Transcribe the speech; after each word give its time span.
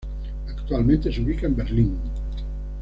Actualmente 0.47 1.13
se 1.13 1.21
ubica 1.21 1.45
en 1.45 1.55
Berlín. 1.55 1.99